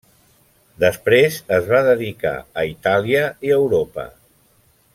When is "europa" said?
3.59-4.07